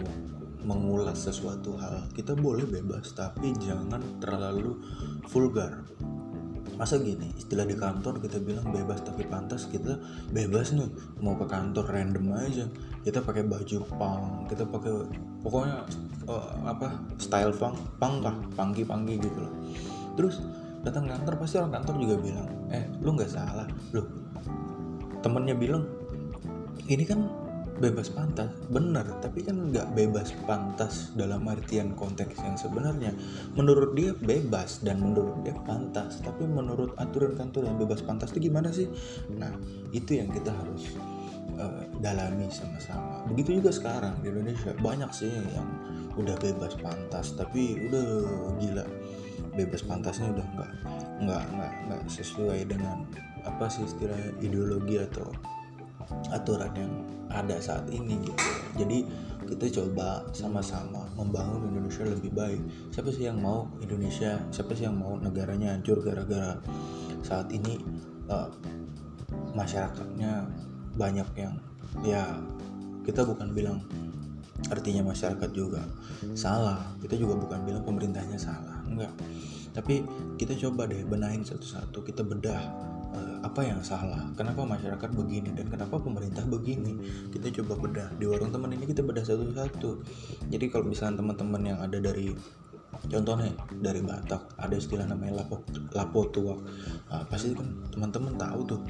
mengulas 0.66 1.24
sesuatu 1.24 1.78
hal 1.78 2.10
kita 2.12 2.34
boleh 2.34 2.66
bebas 2.66 3.14
tapi 3.14 3.54
jangan 3.56 4.02
terlalu 4.18 4.76
vulgar. 5.30 5.86
Masa 6.78 6.94
gini 7.02 7.34
istilah 7.34 7.66
di 7.66 7.74
kantor 7.74 8.22
kita 8.22 8.38
bilang 8.38 8.70
bebas 8.70 9.02
tapi 9.02 9.26
pantas 9.26 9.66
kita 9.66 9.98
bebas 10.30 10.74
nih. 10.76 10.90
Mau 11.24 11.34
ke 11.34 11.46
kantor 11.46 11.90
random 11.90 12.26
aja. 12.38 12.66
Kita 13.02 13.24
pakai 13.24 13.46
baju 13.46 13.78
pang 13.98 14.46
kita 14.46 14.68
pakai 14.68 14.92
pokoknya 15.42 15.88
uh, 16.28 16.52
apa 16.68 17.00
style 17.18 17.54
pang 17.56 17.74
pang 17.98 18.22
kah 18.22 18.36
panggi 18.54 18.86
panggi 18.86 19.18
gitu 19.18 19.38
loh. 19.42 19.54
Terus 20.14 20.42
datang 20.86 21.10
kantor 21.10 21.34
pasti 21.42 21.56
orang 21.58 21.74
kantor 21.80 21.96
juga 21.98 22.16
bilang 22.22 22.48
eh 22.70 22.84
lu 23.02 23.14
nggak 23.14 23.30
salah. 23.30 23.66
Lu 23.94 24.02
temennya 25.24 25.54
bilang 25.58 25.84
ini 26.88 27.04
kan 27.04 27.26
bebas 27.78 28.10
pantas. 28.10 28.50
Benar 28.68 29.06
tapi 29.22 29.46
kan 29.46 29.70
nggak 29.70 29.94
bebas 29.94 30.34
pantas 30.46 31.14
dalam 31.14 31.46
artian 31.46 31.94
konteks 31.94 32.38
yang 32.42 32.58
sebenarnya. 32.58 33.14
Menurut 33.54 33.94
dia 33.94 34.12
bebas 34.14 34.82
dan 34.82 35.02
menurut 35.02 35.46
dia 35.46 35.54
pantas 35.66 36.18
tapi 36.22 36.44
menurut 36.44 36.94
aturan 36.98 37.38
kantor 37.38 37.70
yang 37.70 37.78
bebas 37.78 38.02
pantas 38.02 38.34
itu 38.34 38.50
gimana 38.50 38.74
sih? 38.74 38.90
Nah 39.34 39.54
itu 39.94 40.18
yang 40.18 40.30
kita 40.30 40.50
harus 40.50 40.98
uh, 41.58 41.86
dalami 42.02 42.50
sama-sama. 42.50 43.22
Begitu 43.30 43.62
juga 43.62 43.70
sekarang 43.74 44.18
di 44.22 44.30
Indonesia 44.30 44.74
banyak 44.78 45.10
sih 45.14 45.30
yang 45.30 45.68
udah 46.18 46.34
bebas 46.42 46.74
pantas 46.82 47.38
tapi 47.38 47.78
udah 47.86 48.26
gila 48.58 48.84
bebas 49.58 49.82
pantasnya 49.82 50.30
udah 50.30 50.46
nggak 50.54 50.72
nggak 51.26 51.44
nggak 51.58 51.72
nggak 51.90 52.02
sesuai 52.06 52.62
dengan 52.70 53.02
apa 53.42 53.66
sih 53.66 53.82
istilah 53.82 54.14
ideologi 54.38 55.02
atau 55.02 55.26
aturan 56.30 56.72
yang 56.78 56.92
ada 57.28 57.60
saat 57.60 57.84
ini 57.92 58.16
gitu. 58.24 58.46
Jadi 58.78 58.98
kita 59.44 59.66
coba 59.80 60.24
sama-sama 60.32 61.04
membangun 61.16 61.68
Indonesia 61.68 62.06
lebih 62.06 62.32
baik. 62.32 62.62
Siapa 62.94 63.12
sih 63.12 63.28
yang 63.28 63.42
mau 63.42 63.68
Indonesia? 63.82 64.40
Siapa 64.48 64.72
sih 64.72 64.88
yang 64.88 64.96
mau 64.96 65.20
negaranya 65.20 65.76
hancur 65.76 66.00
gara-gara 66.00 66.56
saat 67.20 67.52
ini 67.52 67.76
uh, 68.32 68.48
masyarakatnya 69.52 70.48
banyak 70.96 71.28
yang 71.36 71.54
ya 72.00 72.24
kita 73.04 73.24
bukan 73.24 73.52
bilang 73.52 73.84
artinya 74.72 75.12
masyarakat 75.12 75.50
juga 75.52 75.84
salah. 76.32 76.80
Kita 77.04 77.20
juga 77.20 77.36
bukan 77.36 77.60
bilang 77.68 77.84
pemerintahnya 77.84 78.40
salah 78.40 78.77
enggak. 78.88 79.12
Tapi 79.76 80.02
kita 80.40 80.56
coba 80.66 80.88
deh 80.88 81.04
benahin 81.06 81.44
satu-satu 81.44 82.02
kita 82.02 82.24
bedah 82.26 82.88
apa 83.42 83.60
yang 83.62 83.80
salah. 83.80 84.28
Kenapa 84.34 84.66
masyarakat 84.66 85.10
begini 85.14 85.54
dan 85.54 85.70
kenapa 85.70 85.98
pemerintah 86.02 86.42
begini? 86.44 86.98
Kita 87.30 87.48
coba 87.62 87.88
bedah. 87.88 88.08
Di 88.18 88.26
warung 88.26 88.50
teman 88.50 88.74
ini 88.74 88.84
kita 88.84 89.06
bedah 89.06 89.22
satu-satu. 89.22 89.90
Jadi 90.50 90.64
kalau 90.68 90.90
misalnya 90.90 91.22
teman-teman 91.22 91.62
yang 91.74 91.78
ada 91.78 91.98
dari 92.02 92.34
contohnya 92.88 93.52
dari 93.78 94.00
Batak 94.02 94.58
ada 94.58 94.74
istilah 94.74 95.06
namanya 95.06 95.44
lapo 95.44 95.62
lapo 95.92 96.20
tua 96.32 96.56
nah, 97.12 97.22
pasti 97.28 97.52
kan 97.52 97.68
teman-teman 97.92 98.34
tahu 98.34 98.60
tuh 98.64 98.80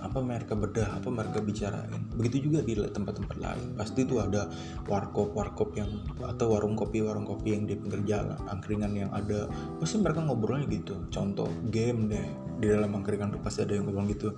apa 0.00 0.18
mereka 0.24 0.56
bedah 0.56 0.96
apa 0.96 1.08
mereka 1.12 1.38
bicarain. 1.44 2.02
Begitu 2.16 2.50
juga 2.50 2.64
di 2.64 2.74
tempat-tempat 2.76 3.36
lain. 3.36 3.66
Pasti 3.76 4.08
tuh 4.08 4.24
ada 4.24 4.48
warkop 4.88 5.36
warkop 5.36 5.76
yang 5.76 5.88
atau 6.24 6.56
warung 6.56 6.74
kopi 6.74 7.04
warung 7.04 7.28
kopi 7.28 7.54
yang 7.56 7.64
di 7.68 7.76
pinggir 7.76 8.02
jalan 8.08 8.40
angkringan 8.48 8.92
yang 8.96 9.10
ada. 9.12 9.46
Pasti 9.78 10.00
mereka 10.00 10.24
ngobrolnya 10.24 10.66
gitu. 10.72 11.06
Contoh 11.12 11.48
game 11.68 12.10
deh 12.10 12.26
di 12.60 12.66
dalam 12.68 12.92
angkringan 12.96 13.32
tuh 13.32 13.40
pasti 13.40 13.64
ada 13.64 13.76
yang 13.76 13.88
ngomong 13.88 14.06
gitu. 14.12 14.32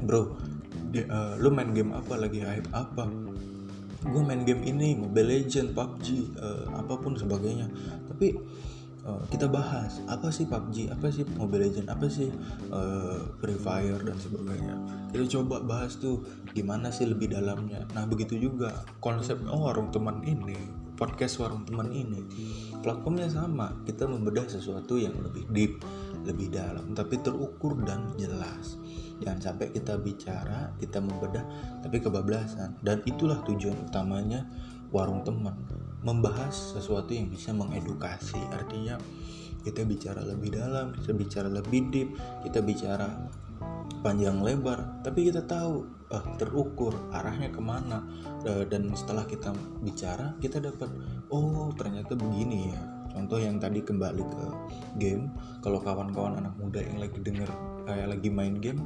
Bro 0.00 0.36
di, 0.90 1.06
uh, 1.06 1.38
lu 1.38 1.54
main 1.54 1.70
game 1.70 1.94
apa? 1.94 2.18
Lagi 2.18 2.42
hype 2.42 2.68
apa? 2.74 3.06
Gue 4.00 4.22
main 4.24 4.42
game 4.48 4.64
ini 4.64 4.96
Mobile 4.96 5.28
Legend 5.28 5.76
PUBG 5.76 6.06
uh, 6.40 6.64
apa 6.72 6.94
pun 6.98 7.14
sebagainya. 7.14 7.68
Tapi 8.08 8.32
uh, 9.10 9.22
kita 9.26 9.50
bahas 9.50 9.98
apa 10.06 10.30
sih 10.30 10.46
PUBG, 10.46 10.94
apa 10.94 11.10
sih 11.10 11.26
Mobile 11.34 11.66
Legend, 11.66 11.88
apa 11.90 12.06
sih 12.06 12.30
uh, 12.70 13.34
Free 13.42 13.58
Fire 13.58 13.98
dan 13.98 14.14
sebagainya. 14.14 14.74
Kita 15.10 15.26
coba 15.38 15.58
bahas 15.66 15.98
tuh 15.98 16.22
gimana 16.54 16.94
sih 16.94 17.10
lebih 17.10 17.34
dalamnya. 17.34 17.82
Nah 17.90 18.06
begitu 18.06 18.38
juga 18.38 18.86
konsep 19.02 19.42
oh 19.50 19.66
warung 19.66 19.90
teman 19.90 20.22
ini, 20.22 20.54
podcast 20.94 21.42
warung 21.42 21.66
teman 21.66 21.90
ini, 21.90 22.22
platformnya 22.78 23.26
sama. 23.26 23.74
Kita 23.82 24.06
membedah 24.06 24.46
sesuatu 24.46 24.94
yang 24.94 25.18
lebih 25.18 25.50
deep, 25.50 25.82
lebih 26.22 26.54
dalam, 26.54 26.94
tapi 26.94 27.18
terukur 27.18 27.74
dan 27.82 28.14
jelas. 28.14 28.78
Jangan 29.20 29.52
sampai 29.52 29.68
kita 29.74 30.00
bicara, 30.00 30.72
kita 30.80 30.96
membedah, 31.02 31.44
tapi 31.84 32.00
kebablasan. 32.00 32.80
Dan 32.80 33.04
itulah 33.04 33.42
tujuan 33.44 33.76
utamanya 33.84 34.48
warung 34.94 35.20
teman 35.22 35.89
membahas 36.00 36.76
sesuatu 36.76 37.12
yang 37.12 37.28
bisa 37.28 37.52
mengedukasi. 37.52 38.40
Artinya 38.52 38.96
kita 39.60 39.84
bicara 39.84 40.24
lebih 40.24 40.56
dalam 40.56 40.96
kita 40.96 41.12
bicara 41.12 41.48
lebih 41.52 41.92
deep 41.92 42.08
kita 42.40 42.64
bicara 42.64 43.28
panjang 44.00 44.40
lebar 44.40 45.04
tapi 45.04 45.28
kita 45.28 45.44
tahu 45.44 45.84
uh, 46.08 46.24
terukur 46.40 46.96
arahnya 47.12 47.52
ke 47.52 47.60
mana. 47.60 48.00
Uh, 48.40 48.64
dan 48.64 48.88
setelah 48.96 49.28
kita 49.28 49.52
bicara 49.84 50.32
kita 50.40 50.60
dapat 50.60 50.88
oh 51.28 51.72
ternyata 51.76 52.16
begini 52.16 52.72
ya. 52.72 52.80
Contoh 53.10 53.42
yang 53.42 53.58
tadi 53.58 53.82
kembali 53.82 54.22
ke 54.22 54.44
game 55.02 55.34
kalau 55.60 55.82
kawan-kawan 55.82 56.38
anak 56.38 56.54
muda 56.56 56.78
yang 56.78 57.02
lagi 57.02 57.18
denger 57.18 57.50
kayak 57.90 58.06
lagi 58.14 58.30
main 58.30 58.54
game 58.62 58.78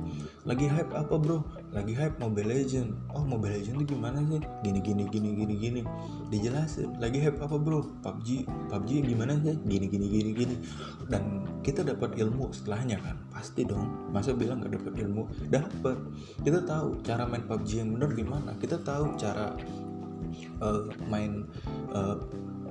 lagi 0.49 0.69
hype 0.69 0.93
apa 0.93 1.17
bro? 1.17 1.41
Lagi 1.73 1.97
hype 1.97 2.21
Mobile 2.21 2.53
Legend. 2.53 2.93
Oh 3.13 3.25
Mobile 3.25 3.57
Legend 3.61 3.81
itu 3.81 3.97
gimana 3.97 4.21
sih? 4.29 4.41
Gini 4.61 4.81
gini 4.85 5.05
gini 5.09 5.29
gini 5.33 5.55
gini. 5.57 5.81
Dijelasin 6.29 7.01
lagi 7.01 7.21
hype 7.21 7.41
apa 7.41 7.57
bro? 7.57 7.81
PUBG 8.05 8.45
PUBG 8.69 8.91
gimana 9.09 9.37
sih? 9.41 9.57
Gini 9.65 9.89
gini 9.89 10.07
gini 10.09 10.31
gini. 10.37 10.57
Dan 11.09 11.49
kita 11.65 11.81
dapat 11.81 12.17
ilmu 12.21 12.53
setelahnya 12.53 13.01
kan? 13.01 13.17
Pasti 13.33 13.65
dong. 13.65 13.89
Masa 14.13 14.37
bilang 14.37 14.61
gak 14.61 14.77
dapat 14.77 14.95
ilmu? 15.01 15.29
Dapat 15.49 15.97
kita 16.45 16.61
tahu 16.69 17.01
cara 17.01 17.25
main 17.25 17.45
PUBG 17.49 17.71
yang 17.81 17.91
benar 17.97 18.11
gimana 18.13 18.51
kita 18.61 18.77
tahu 18.85 19.17
cara 19.17 19.57
uh, 20.61 20.85
main 21.09 21.45
uh, 21.93 22.21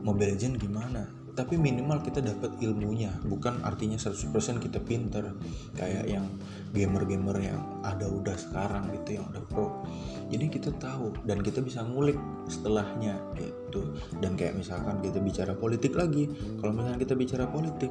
Mobile 0.04 0.36
Legend 0.36 0.60
gimana 0.60 1.08
tapi 1.34 1.58
minimal 1.58 2.02
kita 2.06 2.22
dapat 2.22 2.54
ilmunya. 2.62 3.10
Bukan 3.26 3.66
artinya 3.66 3.98
100% 3.98 4.62
kita 4.62 4.78
pinter. 4.82 5.34
Kayak 5.74 6.06
yang 6.06 6.26
gamer-gamer 6.74 7.38
yang 7.42 7.62
ada 7.82 8.06
udah 8.06 8.38
sekarang 8.38 8.94
gitu 8.94 9.22
yang 9.22 9.26
udah 9.34 9.44
pro. 9.50 9.82
Jadi 10.30 10.46
kita 10.50 10.70
tahu 10.78 11.14
dan 11.26 11.42
kita 11.42 11.62
bisa 11.66 11.82
ngulik 11.82 12.18
setelahnya 12.46 13.18
gitu. 13.38 13.98
Dan 14.22 14.38
kayak 14.38 14.58
misalkan 14.58 15.02
kita 15.02 15.18
bicara 15.18 15.54
politik 15.58 15.98
lagi. 15.98 16.30
Kalau 16.62 16.74
misalnya 16.74 17.02
kita 17.02 17.14
bicara 17.18 17.46
politik 17.50 17.90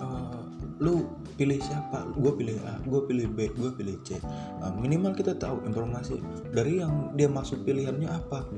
uh, 0.00 0.40
lu 0.80 1.12
pilih 1.36 1.60
siapa? 1.60 2.08
Gue 2.16 2.32
pilih 2.40 2.56
A 2.64 2.80
gue 2.88 3.00
pilih 3.04 3.28
B 3.28 3.52
gue 3.52 3.70
pilih 3.76 3.96
C. 4.00 4.16
Uh, 4.64 4.72
minimal 4.80 5.12
kita 5.12 5.36
tahu 5.36 5.60
informasi. 5.68 6.24
Dari 6.56 6.80
yang 6.80 7.12
dia 7.16 7.28
masuk 7.28 7.68
pilihannya 7.68 8.08
apa 8.08 8.48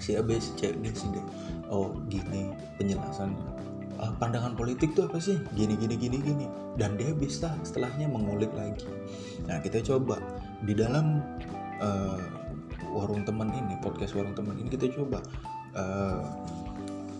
si 0.00 0.16
A 0.16 0.22
B 0.22 0.36
si 0.40 0.52
C 0.56 0.72
D 0.72 0.84
si 0.92 1.08
D. 1.10 1.20
Oh 1.66 1.96
gini 2.06 2.52
penjelasannya 2.78 3.56
uh, 4.00 4.12
pandangan 4.20 4.54
politik 4.54 4.92
tuh 4.92 5.08
apa 5.08 5.18
sih? 5.20 5.36
Gini 5.56 5.74
gini 5.76 5.96
gini 5.96 6.18
gini. 6.20 6.46
Dan 6.76 7.00
dia 7.00 7.12
bisa 7.16 7.52
setelahnya 7.64 8.08
mengulik 8.08 8.52
lagi. 8.54 8.86
Nah 9.48 9.60
kita 9.60 9.80
coba. 9.82 10.20
Di 10.64 10.72
dalam 10.72 11.20
uh, 11.80 12.20
warung 12.92 13.24
teman 13.28 13.52
ini 13.52 13.76
podcast 13.84 14.16
warung 14.16 14.32
teman 14.32 14.56
ini 14.56 14.72
kita 14.72 14.88
coba 14.96 15.20
uh, 15.76 16.24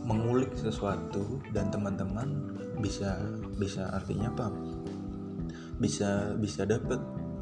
mengulik 0.07 0.55
sesuatu 0.57 1.43
dan 1.53 1.69
teman-teman 1.69 2.57
bisa 2.81 3.19
bisa 3.61 3.91
artinya 3.93 4.33
apa? 4.33 4.49
Bisa 5.77 6.33
bisa 6.41 6.65
dapat 6.65 7.01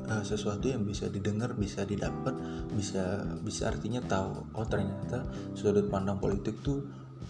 uh, 0.08 0.24
sesuatu 0.24 0.68
yang 0.68 0.84
bisa 0.84 1.08
didengar 1.08 1.52
bisa 1.56 1.84
didapat 1.84 2.34
bisa 2.72 3.24
bisa 3.40 3.72
artinya 3.72 4.00
tahu 4.04 4.44
oh 4.56 4.66
ternyata 4.66 5.24
sudut 5.56 5.88
pandang 5.88 6.20
politik 6.20 6.60
tuh 6.64 6.84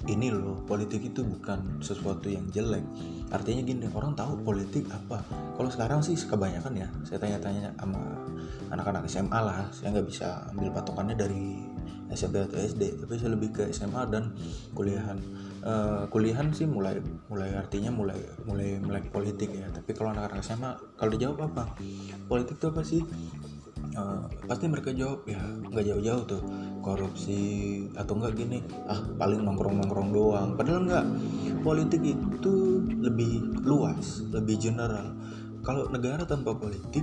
ini 0.05 0.29
loh 0.29 0.61
politik 0.69 1.01
itu 1.01 1.25
bukan 1.25 1.81
sesuatu 1.81 2.29
yang 2.29 2.45
jelek. 2.53 2.85
Artinya 3.33 3.65
gini 3.65 3.89
orang 3.89 4.13
tahu 4.13 4.37
politik 4.45 4.85
apa. 4.93 5.25
Kalau 5.57 5.71
sekarang 5.73 6.05
sih 6.05 6.13
kebanyakan 6.19 6.77
ya 6.77 6.89
saya 7.09 7.17
tanya-tanya 7.25 7.73
sama 7.81 8.03
anak-anak 8.69 9.09
SMA 9.09 9.39
lah 9.39 9.65
saya 9.73 9.95
nggak 9.97 10.09
bisa 10.09 10.45
ambil 10.53 10.75
patokannya 10.75 11.17
dari 11.17 11.63
SMP 12.13 12.43
atau 12.43 12.59
SD 12.61 13.01
tapi 13.01 13.15
saya 13.17 13.33
lebih 13.33 13.51
ke 13.55 13.63
SMA 13.73 14.03
dan 14.13 14.35
kuliahan 14.77 15.17
uh, 15.65 16.05
kuliahan 16.13 16.53
sih 16.53 16.69
mulai 16.69 17.01
mulai 17.33 17.57
artinya 17.57 17.91
mulai 17.91 18.21
mulai 18.45 18.79
melek 18.79 19.11
politik 19.11 19.51
ya. 19.51 19.67
Tapi 19.73 19.91
kalau 19.97 20.13
anak-anak 20.13 20.45
SMA 20.45 20.73
kalau 21.01 21.11
dijawab 21.17 21.51
apa? 21.51 21.65
Politik 22.29 22.61
itu 22.61 22.67
apa 22.71 22.83
sih? 22.85 23.03
Uh, 23.95 24.27
pasti 24.51 24.67
mereka 24.67 24.91
jawab 24.91 25.23
ya 25.27 25.41
nggak 25.41 25.85
jauh-jauh 25.85 26.25
tuh. 26.29 26.43
Korupsi 26.85 27.43
atau 27.97 28.21
enggak 28.21 28.37
gini 28.37 28.59
ah 28.87 29.01
paling 29.17 29.41
nongkrong-nongkrong 29.43 30.11
doang. 30.13 30.49
Padahal 30.55 30.85
enggak 30.85 31.07
politik 31.65 32.05
itu 32.05 32.85
lebih 33.01 33.65
luas 33.65 34.23
lebih 34.31 34.61
general. 34.61 35.17
Kalau 35.65 35.89
negara 35.89 36.29
tanpa 36.29 36.53
politik 36.53 37.03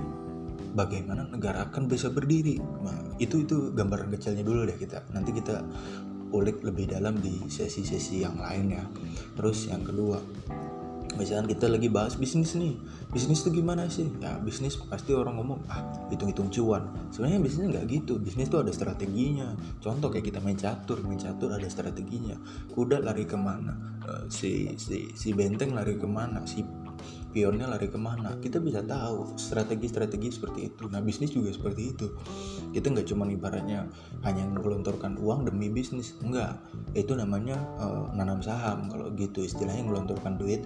bagaimana 0.72 1.28
negara 1.28 1.68
akan 1.68 1.90
bisa 1.90 2.08
berdiri? 2.08 2.56
Nah, 2.58 3.16
itu 3.20 3.44
itu 3.44 3.74
gambaran 3.74 4.08
kecilnya 4.14 4.46
dulu 4.46 4.64
deh 4.64 4.78
kita. 4.78 5.04
Nanti 5.12 5.34
kita 5.36 5.60
ulik 6.32 6.64
lebih 6.64 6.90
dalam 6.90 7.20
di 7.20 7.44
sesi-sesi 7.46 8.24
yang 8.24 8.40
lain 8.40 8.74
ya. 8.74 8.84
Terus 9.36 9.68
yang 9.68 9.84
kedua 9.84 10.18
misalkan 11.16 11.48
kita 11.48 11.68
lagi 11.68 11.88
bahas 11.92 12.16
bisnis 12.16 12.56
nih. 12.56 12.76
Bisnis 13.12 13.44
itu 13.44 13.60
gimana 13.60 13.84
sih? 13.92 14.08
Ya 14.20 14.40
bisnis 14.40 14.80
pasti 14.88 15.12
orang 15.12 15.36
ngomong 15.36 15.60
ah 15.68 15.84
hitung-hitung 16.08 16.48
cuan. 16.48 16.88
Sebenarnya 17.12 17.40
bisnis 17.44 17.68
nggak 17.68 17.84
gitu. 17.88 18.16
Bisnis 18.16 18.48
itu 18.48 18.56
ada 18.56 18.72
strateginya. 18.72 19.52
Contoh 19.84 20.08
kayak 20.08 20.32
kita 20.32 20.40
main 20.40 20.56
catur. 20.56 21.04
Main 21.04 21.20
catur 21.20 21.52
ada 21.52 21.68
strateginya. 21.68 22.36
Kuda 22.72 23.04
lari 23.04 23.28
ke 23.28 23.36
mana? 23.36 23.76
Uh, 24.02 24.24
si 24.32 24.72
si 24.80 25.12
si 25.12 25.36
benteng 25.36 25.76
lari 25.76 26.00
ke 26.00 26.08
mana? 26.08 26.40
Si 26.48 26.64
pionnya 27.32 27.66
lari 27.66 27.88
ke 27.88 27.96
mana? 27.96 28.36
Kita 28.38 28.60
bisa 28.60 28.84
tahu 28.84 29.34
strategi-strategi 29.40 30.28
seperti 30.28 30.68
itu. 30.68 30.86
Nah 30.92 31.00
bisnis 31.00 31.32
juga 31.32 31.50
seperti 31.50 31.82
itu. 31.96 32.06
Kita 32.70 32.92
nggak 32.92 33.08
cuma 33.08 33.24
ibaratnya 33.26 33.88
hanya 34.22 34.44
menggelontorkan 34.52 35.16
uang 35.16 35.48
demi 35.48 35.72
bisnis. 35.72 36.14
Enggak 36.20 36.60
itu 36.92 37.16
namanya 37.16 37.56
uh, 37.80 38.12
nanam 38.12 38.44
saham. 38.44 38.92
Kalau 38.92 39.08
gitu 39.16 39.42
istilahnya 39.42 39.82
menggelontorkan 39.88 40.36
duit 40.36 40.62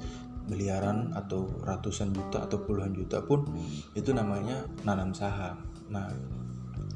miliaran 0.47 1.11
atau 1.15 1.51
ratusan 1.67 2.15
juta 2.15 2.47
atau 2.47 2.63
puluhan 2.63 2.95
juta 2.95 3.23
pun 3.23 3.47
itu 3.95 4.15
namanya 4.15 4.67
nanam 4.87 5.11
saham. 5.11 5.59
Nah, 5.91 6.11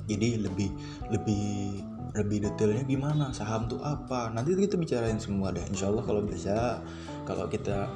jadi 0.07 0.43
lebih 0.43 0.71
lebih 1.11 1.83
lebih 2.15 2.39
detailnya 2.43 2.83
gimana? 2.87 3.31
Saham 3.31 3.71
tuh 3.71 3.79
apa? 3.83 4.31
Nanti 4.35 4.55
kita 4.59 4.75
bicarain 4.75 5.19
semua 5.23 5.55
deh. 5.55 5.63
Insya 5.71 5.91
Allah 5.91 6.03
kalau 6.03 6.23
bisa 6.27 6.83
kalau 7.23 7.47
kita 7.47 7.87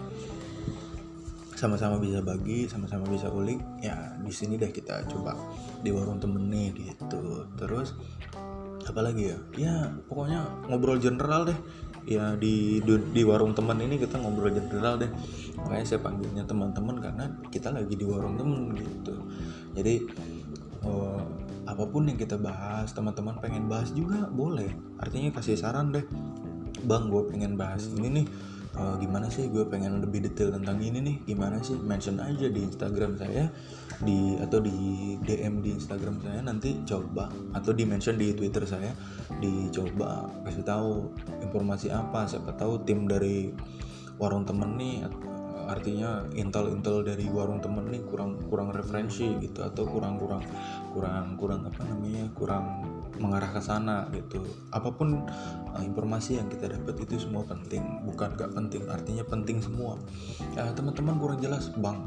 sama-sama 1.55 2.03
bisa 2.03 2.19
bagi 2.19 2.67
sama-sama 2.67 3.07
bisa 3.07 3.31
ulik 3.31 3.63
ya 3.79 4.19
di 4.19 4.33
sini 4.35 4.59
deh 4.59 4.75
kita 4.75 5.07
coba 5.07 5.39
di 5.81 5.95
warung 5.95 6.19
temen 6.19 6.51
nih 6.51 6.75
gitu. 6.75 7.47
Terus 7.55 7.95
apalagi 8.85 9.33
ya? 9.33 9.39
Ya 9.57 9.75
pokoknya 10.11 10.45
ngobrol 10.69 10.99
general 10.99 11.47
deh. 11.49 11.59
Ya 12.05 12.37
di, 12.37 12.85
di 12.85 13.23
warung 13.25 13.57
teman 13.57 13.81
ini 13.81 13.97
kita 13.97 14.21
ngobrol 14.21 14.53
general 14.53 15.01
deh. 15.01 15.09
Makanya 15.57 15.87
saya 15.89 16.01
panggilnya 16.05 16.45
teman-teman 16.45 17.01
karena 17.01 17.25
kita 17.49 17.73
lagi 17.73 17.97
di 17.97 18.05
warung 18.05 18.37
teman 18.37 18.77
gitu. 18.77 19.15
Jadi 19.73 20.05
uh, 20.85 21.23
apa 21.65 21.85
pun 21.89 22.05
yang 22.05 22.21
kita 22.21 22.37
bahas 22.37 22.93
teman-teman 22.93 23.41
pengen 23.41 23.71
bahas 23.73 23.89
juga 23.97 24.29
boleh. 24.29 24.69
Artinya 25.01 25.33
kasih 25.33 25.57
saran 25.57 25.97
deh. 25.97 26.05
Bang 26.85 27.09
gue 27.09 27.25
pengen 27.33 27.57
bahas 27.57 27.89
ini 27.89 28.21
nih 28.21 28.27
uh, 28.79 28.95
gimana 28.99 29.31
sih? 29.31 29.47
Gue 29.51 29.67
pengen 29.67 30.03
lebih 30.03 30.25
detail 30.25 30.55
tentang 30.55 30.79
ini 30.83 30.99
nih. 31.01 31.17
Gimana 31.35 31.63
sih? 31.63 31.79
Mention 31.79 32.19
aja 32.23 32.47
di 32.51 32.61
Instagram 32.63 33.19
saya 33.19 33.51
di 34.03 34.35
atau 34.43 34.59
di 34.59 35.15
DM 35.23 35.63
di 35.63 35.75
Instagram 35.75 36.23
saya. 36.23 36.41
Nanti 36.43 36.83
coba 36.87 37.31
atau 37.55 37.71
di 37.75 37.85
mention 37.87 38.19
di 38.19 38.35
Twitter 38.35 38.67
saya. 38.67 38.93
Dicoba 39.39 40.27
kasih 40.47 40.65
tahu 40.67 41.11
informasi 41.43 41.91
apa. 41.91 42.27
Siapa 42.27 42.55
tahu 42.55 42.83
tim 42.83 43.07
dari 43.07 43.51
warung 44.19 44.47
temen 44.47 44.79
nih 44.79 45.07
artinya 45.65 46.21
intel-intel 46.37 47.01
dari 47.01 47.25
warung 47.33 47.57
temen 47.57 47.89
nih 47.89 48.05
kurang 48.05 48.37
kurang 48.51 48.71
referensi 48.71 49.27
gitu. 49.41 49.65
Atau 49.65 49.89
kurang 49.89 50.19
kurang 50.21 50.43
kurang 50.93 51.39
kurang 51.41 51.61
apa 51.67 51.83
namanya? 51.87 52.29
Kurang 52.37 52.94
mengarah 53.19 53.51
ke 53.51 53.61
sana 53.63 54.07
gitu. 54.13 54.43
Apa 54.75 54.91
pun 54.95 55.25
uh, 55.75 55.83
informasi 55.83 56.39
yang 56.41 56.49
kita 56.51 56.71
dapat 56.71 56.95
itu 57.05 57.21
semua 57.21 57.47
penting 57.47 57.83
bukan 58.07 58.35
gak 58.35 58.53
penting 58.55 58.83
artinya 58.91 59.25
penting 59.27 59.59
semua. 59.63 59.99
Ya 60.55 60.71
teman-teman 60.75 61.19
kurang 61.19 61.41
jelas 61.43 61.71
bang 61.79 61.99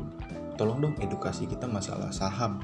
tolong 0.58 0.82
dong 0.82 0.96
edukasi 1.00 1.46
kita 1.46 1.70
masalah 1.70 2.10
saham. 2.10 2.60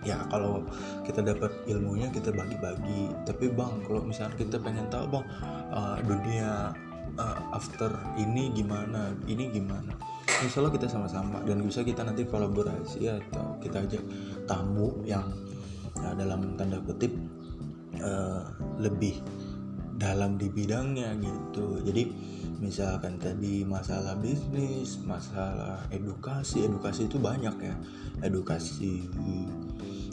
Ya 0.00 0.16
kalau 0.32 0.64
kita 1.04 1.20
dapat 1.20 1.52
ilmunya 1.68 2.08
kita 2.08 2.32
bagi-bagi. 2.32 3.12
Tapi 3.28 3.52
bang 3.52 3.84
kalau 3.84 4.00
misalnya 4.00 4.36
kita 4.38 4.56
pengen 4.56 4.88
tahu 4.88 5.20
bang 5.20 5.26
uh, 5.74 5.98
dunia 6.00 6.72
uh, 7.20 7.38
after 7.52 7.92
ini 8.16 8.48
gimana 8.56 9.12
ini 9.28 9.52
gimana? 9.52 9.92
Insya 10.40 10.64
kita 10.72 10.88
sama-sama 10.88 11.44
dan 11.44 11.60
bisa 11.60 11.84
kita 11.84 12.00
nanti 12.00 12.24
kolaborasi 12.24 13.12
atau 13.12 13.60
kita 13.60 13.84
ajak 13.84 14.00
tamu 14.48 15.04
yang 15.04 15.28
uh, 16.00 16.14
dalam 16.16 16.56
tanda 16.56 16.80
kutip 16.80 17.12
uh, 17.98 18.46
lebih 18.78 19.18
dalam 20.00 20.40
di 20.40 20.48
bidangnya 20.48 21.12
gitu. 21.20 21.82
Jadi 21.84 22.08
misalkan 22.60 23.20
tadi 23.20 23.64
masalah 23.68 24.16
bisnis 24.16 24.96
masalah 25.04 25.84
edukasi 25.92 26.64
edukasi 26.64 27.04
itu 27.10 27.20
banyak 27.20 27.56
ya. 27.60 27.74
Edukasi 28.24 29.04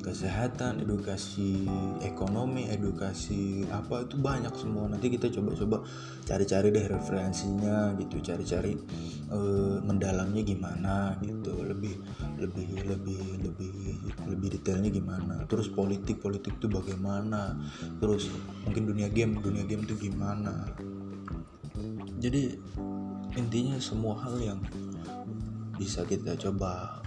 kesehatan 0.07 0.87
edukasi 0.87 1.67
ekonomi 1.99 2.71
edukasi 2.71 3.67
apa 3.67 4.07
itu 4.07 4.15
banyak 4.15 4.55
semua. 4.55 4.87
Nanti 4.87 5.11
kita 5.11 5.27
coba-coba 5.27 5.83
cari-cari 6.23 6.71
deh 6.71 6.87
referensinya 6.87 7.91
gitu 7.99 8.23
cari-cari 8.23 8.71
uh, 9.27 9.83
mendalamnya 9.83 10.47
gimana 10.47 11.19
gitu. 11.19 11.59
Lebih 11.59 11.99
lebih 12.39 12.87
lebih 12.87 13.23
lebih 13.43 13.75
lebih 14.31 14.47
detailnya 14.55 14.87
gimana. 14.87 15.43
Terus 15.43 15.67
politik 15.67 16.23
politik 16.23 16.55
itu 16.55 16.71
bagaimana? 16.71 17.59
Terus 17.99 18.31
mungkin 18.63 18.87
dunia 18.87 19.11
game 19.11 19.43
dunia 19.43 19.67
game 19.67 19.83
itu 19.83 19.99
gimana? 19.99 20.71
Jadi 22.17 22.55
intinya 23.35 23.75
semua 23.77 24.15
hal 24.23 24.39
yang 24.39 24.59
bisa 25.77 26.01
kita 26.07 26.33
coba 26.39 27.03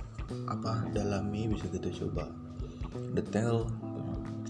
apa 0.47 0.87
dalami 0.95 1.51
bisa 1.51 1.67
kita 1.67 1.91
coba 1.91 2.40
detail. 3.15 3.69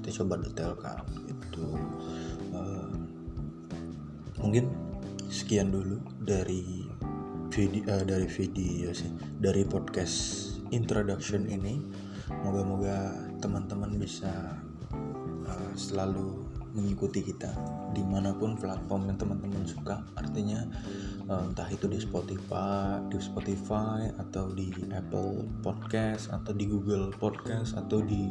Kita 0.00 0.22
coba 0.22 0.40
detailkan 0.40 1.05
itu 1.29 1.66
uh, 2.57 2.92
mungkin 4.40 4.72
sekian 5.29 5.68
dulu 5.68 6.00
dari 6.24 6.88
video 7.53 7.83
uh, 7.90 8.05
dari 8.07 8.24
video 8.24 8.90
sih 8.96 9.12
dari 9.38 9.62
podcast 9.66 10.16
introduction 10.72 11.46
ini. 11.50 11.83
Moga-moga 12.31 13.11
teman-teman 13.42 13.98
bisa 13.98 14.55
uh, 15.44 15.72
selalu 15.74 16.46
mengikuti 16.70 17.26
kita 17.26 17.50
di 17.90 18.07
mana 18.07 18.31
pun 18.31 18.55
platform 18.55 19.11
yang 19.11 19.18
teman-teman 19.18 19.66
suka. 19.66 19.98
Artinya 20.14 20.62
entah 21.30 21.70
itu 21.70 21.86
di 21.86 22.02
Spotify 22.02 22.98
di 23.06 23.22
Spotify 23.22 24.10
atau 24.18 24.50
di 24.50 24.74
Apple 24.90 25.46
Podcast 25.62 26.34
atau 26.34 26.50
di 26.50 26.66
Google 26.66 27.14
Podcast 27.14 27.78
atau 27.78 28.02
di 28.02 28.26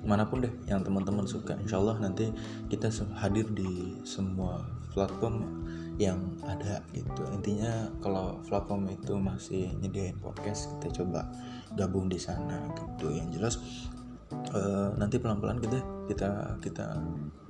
mana 0.00 0.24
pun 0.24 0.40
deh 0.40 0.52
yang 0.64 0.80
teman-teman 0.80 1.28
suka. 1.28 1.54
Insya 1.60 1.76
Allah 1.76 2.00
nanti 2.00 2.32
kita 2.72 2.88
hadir 3.20 3.44
di 3.52 4.00
semua 4.08 4.64
platform 4.96 5.44
yang 6.00 6.18
ada 6.48 6.80
gitu. 6.96 7.22
Intinya 7.36 7.92
kalau 8.00 8.40
platform 8.48 8.88
itu 8.88 9.12
masih 9.20 9.68
nyediain 9.84 10.16
podcast 10.18 10.72
kita 10.80 11.04
coba 11.04 11.28
gabung 11.76 12.08
di 12.08 12.16
sana 12.16 12.64
gitu. 12.72 13.12
Yang 13.12 13.28
jelas 13.36 13.54
uh, 14.54 14.94
nanti 14.96 15.16
pelan-pelan 15.18 15.58
kita 15.60 15.78
kita 16.08 16.30
kita 16.60 16.86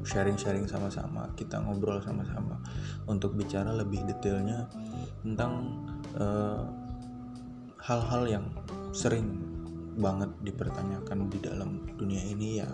sharing-sharing 0.02 0.66
sama-sama 0.66 1.28
kita 1.38 1.58
ngobrol 1.62 1.98
sama-sama 2.02 2.58
untuk 3.06 3.34
bicara 3.38 3.70
lebih 3.74 4.02
detailnya 4.06 4.66
tentang 5.22 5.82
hal 6.12 6.68
hal-hal 7.82 8.22
yang 8.30 8.46
sering 8.94 9.52
banget 9.96 10.30
dipertanyakan 10.40 11.28
di 11.28 11.38
dalam 11.42 11.82
dunia 11.98 12.22
ini 12.24 12.62
ya. 12.62 12.68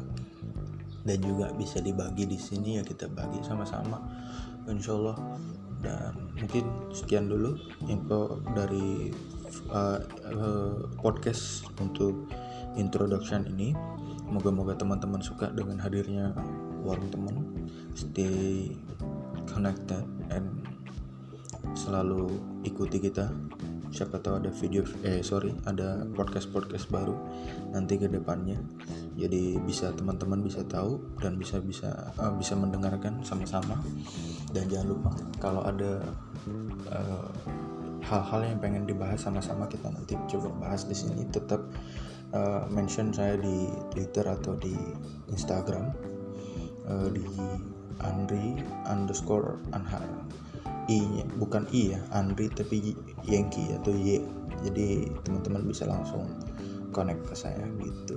Dan 1.02 1.24
juga 1.24 1.48
bisa 1.56 1.80
dibagi 1.80 2.28
di 2.28 2.36
sini 2.36 2.76
ya 2.76 2.82
kita 2.84 3.08
bagi 3.08 3.40
sama-sama 3.40 3.96
insya 4.68 4.92
Allah. 4.94 5.16
Dan 5.78 6.34
mungkin 6.36 6.64
sekian 6.90 7.30
dulu 7.30 7.54
info 7.86 8.42
dari 8.52 9.14
uh, 9.70 10.02
uh, 10.34 10.78
podcast 10.98 11.64
untuk 11.78 12.26
introduction 12.74 13.46
ini 13.56 13.72
moga-moga 14.28 14.76
teman-teman 14.76 15.20
suka 15.24 15.48
dengan 15.52 15.80
hadirnya 15.80 16.36
warung 16.84 17.10
teman 17.10 17.34
stay 17.96 18.72
connected 19.48 20.04
and 20.30 20.46
selalu 21.74 22.28
ikuti 22.64 23.00
kita. 23.02 23.32
Siapa 23.88 24.20
tahu 24.20 24.44
ada 24.44 24.52
video 24.52 24.84
eh 25.00 25.24
sorry 25.24 25.56
ada 25.64 26.04
podcast 26.12 26.52
podcast 26.52 26.92
baru 26.92 27.16
nanti 27.72 27.96
ke 27.96 28.04
depannya. 28.04 28.60
Jadi 29.16 29.56
bisa 29.64 29.90
teman-teman 29.96 30.44
bisa 30.44 30.60
tahu 30.68 31.00
dan 31.18 31.40
bisa 31.40 31.58
bisa 31.64 32.12
uh, 32.20 32.32
bisa 32.36 32.52
mendengarkan 32.52 33.24
sama-sama. 33.24 33.80
Dan 34.52 34.68
jangan 34.68 34.88
lupa 34.92 35.10
kalau 35.40 35.64
ada 35.64 36.04
uh, 36.92 37.32
hal-hal 38.04 38.40
yang 38.44 38.58
pengen 38.60 38.84
dibahas 38.84 39.24
sama-sama 39.24 39.64
kita 39.66 39.88
nanti 39.88 40.14
coba 40.36 40.52
bahas 40.68 40.84
di 40.84 40.94
sini. 40.94 41.24
Tetap 41.32 41.64
uh, 42.32 42.68
mention 42.68 43.12
saya 43.14 43.40
di 43.40 43.72
Twitter 43.92 44.24
atau 44.26 44.56
di 44.58 44.74
Instagram 45.32 45.92
uh, 46.88 47.08
di 47.12 47.24
Andri 48.04 48.60
underscore 48.86 49.58
Anhar. 49.74 50.04
I 50.88 51.04
nya 51.04 51.24
bukan 51.36 51.68
i 51.68 51.92
ya 51.92 52.00
Andri 52.16 52.48
tapi 52.48 52.96
Yankee 53.28 53.76
atau 53.76 53.92
Y. 53.92 54.24
Jadi 54.64 55.12
teman-teman 55.22 55.68
bisa 55.68 55.84
langsung 55.84 56.24
connect 56.96 57.28
ke 57.28 57.34
saya 57.36 57.60
gitu. 57.84 58.16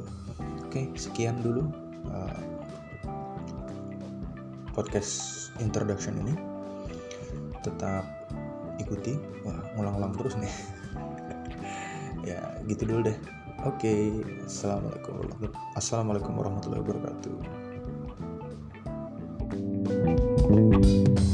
Oke 0.66 0.88
sekian 0.96 1.44
dulu 1.44 1.68
uh, 2.08 2.42
podcast 4.72 5.52
introduction 5.60 6.16
ini. 6.24 6.34
Tetap 7.60 8.08
ikuti. 8.80 9.20
Wah 9.44 9.60
ngulang-ulang 9.76 10.16
terus 10.16 10.36
nih. 10.40 10.52
Ya 12.22 12.38
gitu 12.70 12.86
dulu 12.86 13.10
deh 13.10 13.18
Oke, 13.62 14.26
assalamualaikum 14.42 15.22
assalamualaikum 15.78 16.34
warahmatullahi 16.34 16.82
wabarakatuh. 16.82 17.36
thank 20.52 20.86
you 20.86 21.31